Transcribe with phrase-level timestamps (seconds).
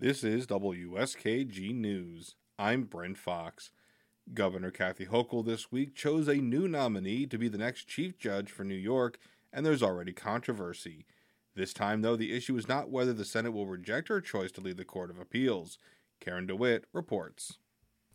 [0.00, 2.34] This is WSKG News.
[2.58, 3.70] I'm Brent Fox.
[4.32, 8.50] Governor Kathy Hochul this week chose a new nominee to be the next chief judge
[8.50, 9.18] for New York,
[9.52, 11.04] and there's already controversy.
[11.54, 14.62] This time, though, the issue is not whether the Senate will reject her choice to
[14.62, 15.76] lead the Court of Appeals.
[16.18, 17.58] Karen DeWitt reports.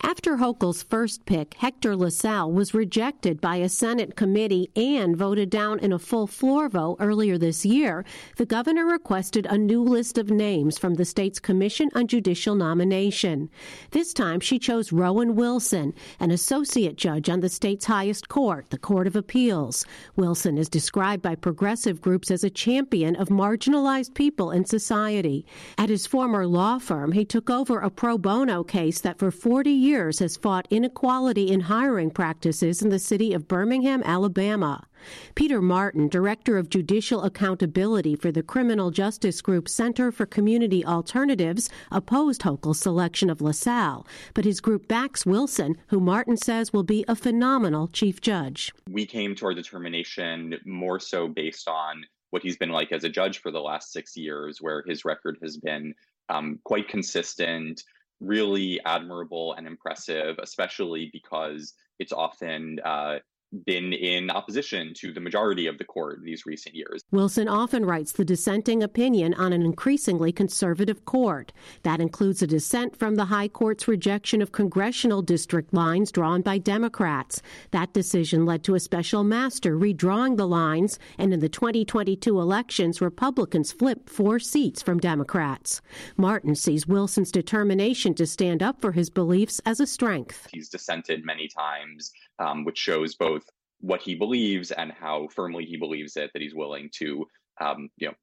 [0.00, 5.80] After Hochul's first pick, Hector LaSalle was rejected by a Senate committee and voted down
[5.80, 8.04] in a full floor vote earlier this year.
[8.36, 13.50] The governor requested a new list of names from the state's Commission on Judicial Nomination.
[13.90, 18.78] This time she chose Rowan Wilson, an associate judge on the state's highest court, the
[18.78, 19.84] Court of Appeals.
[20.14, 25.44] Wilson is described by progressive groups as a champion of marginalized people in society.
[25.76, 29.70] At his former law firm, he took over a pro bono case that for 40
[29.70, 34.86] years years has fought inequality in hiring practices in the city of Birmingham, Alabama.
[35.34, 41.70] Peter Martin, Director of Judicial Accountability for the criminal justice group Center for Community Alternatives,
[41.90, 47.02] opposed Hochul's selection of LaSalle, but his group backs Wilson, who Martin says will be
[47.08, 48.70] a phenomenal chief judge.
[48.90, 53.08] We came to our determination more so based on what he's been like as a
[53.08, 55.94] judge for the last six years, where his record has been
[56.28, 57.82] um, quite consistent,
[58.20, 63.18] really admirable and impressive, especially because it's often uh,
[63.64, 67.02] been in opposition to the majority of the court these recent years.
[67.10, 71.52] Wilson often writes the dissenting opinion on an increasingly conservative court.
[71.82, 76.58] That includes a dissent from the High Court's rejection of congressional district lines drawn by
[76.58, 77.40] Democrats.
[77.70, 83.00] That decision led to a special master redrawing the lines, and in the 2022 elections,
[83.00, 85.80] Republicans flipped four seats from Democrats.
[86.16, 90.48] Martin sees Wilson's determination to stand up for his beliefs as a strength.
[90.52, 93.37] He's dissented many times, um, which shows both
[93.80, 97.26] what he believes and how firmly he believes it that he's willing to
[97.60, 98.14] um, you know,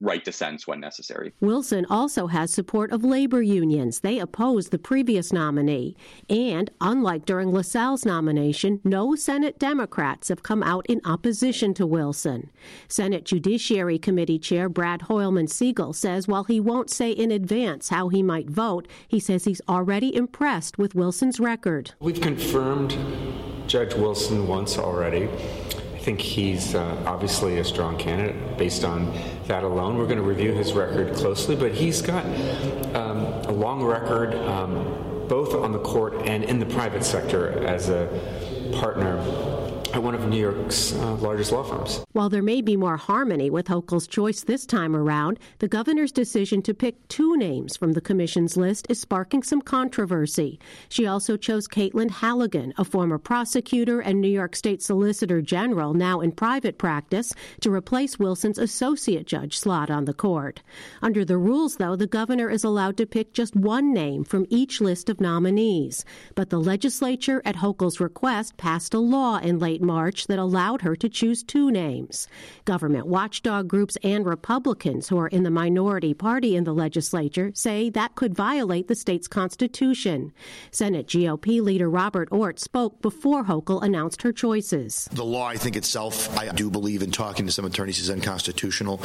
[0.00, 1.32] write dissents when necessary.
[1.40, 4.00] Wilson also has support of labor unions.
[4.00, 5.96] They oppose the previous nominee.
[6.28, 12.50] And unlike during LaSalle's nomination, no Senate Democrats have come out in opposition to Wilson.
[12.88, 18.08] Senate Judiciary Committee Chair Brad Hoylman Sigal says while he won't say in advance how
[18.08, 21.92] he might vote, he says he's already impressed with Wilson's record.
[22.00, 22.96] We've confirmed
[23.66, 25.28] Judge Wilson once already
[25.96, 29.12] I think he's uh, obviously a strong candidate based on
[29.48, 29.98] that alone.
[29.98, 32.24] We're going to review his record closely, but he's got
[32.94, 37.88] um, a long record um, both on the court and in the private sector as
[37.88, 38.06] a
[38.74, 39.16] partner
[39.98, 42.04] one of New York's uh, largest law firms.
[42.12, 46.62] While there may be more harmony with Hochul's choice this time around, the governor's decision
[46.62, 50.58] to pick two names from the commission's list is sparking some controversy.
[50.88, 56.20] She also chose Caitlin Halligan, a former prosecutor and New York State Solicitor General, now
[56.20, 60.62] in private practice, to replace Wilson's associate judge slot on the court.
[61.02, 64.80] Under the rules, though, the governor is allowed to pick just one name from each
[64.80, 66.04] list of nominees.
[66.34, 70.96] But the legislature, at Hochul's request, passed a law in late March that allowed her
[70.96, 72.26] to choose two names.
[72.64, 77.88] Government watchdog groups and Republicans who are in the minority party in the legislature say
[77.90, 80.32] that could violate the state's constitution.
[80.70, 85.08] Senate GOP leader Robert Ortt spoke before Hochul announced her choices.
[85.12, 89.00] The law, I think itself, I do believe in talking to some attorneys is unconstitutional.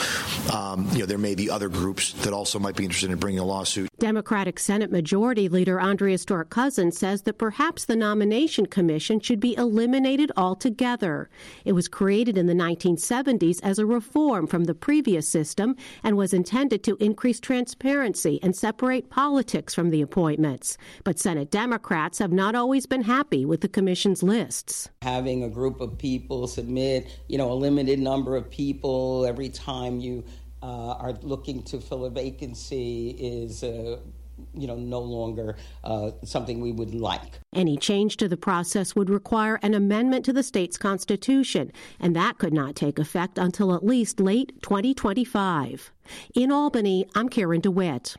[0.52, 3.40] Um, you know, there may be other groups that also might be interested in bringing
[3.40, 3.88] a lawsuit.
[4.00, 9.56] Democratic Senate Majority Leader Andrea Stewart Cousins says that perhaps the nomination commission should be
[9.56, 11.30] eliminated altogether together.
[11.66, 16.34] It was created in the 1970s as a reform from the previous system and was
[16.34, 20.78] intended to increase transparency and separate politics from the appointments.
[21.04, 24.90] But Senate Democrats have not always been happy with the commission's lists.
[25.02, 30.00] Having a group of people submit, you know, a limited number of people every time
[30.00, 30.24] you
[30.64, 33.98] uh, are looking to fill a vacancy is uh,
[34.54, 37.40] you know, no longer uh, something we would like.
[37.54, 42.38] Any change to the process would require an amendment to the state's constitution, and that
[42.38, 45.92] could not take effect until at least late 2025.
[46.36, 48.18] In Albany, I'm Karen DeWitt.